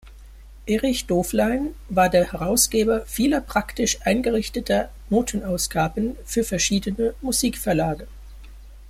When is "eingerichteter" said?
4.03-4.89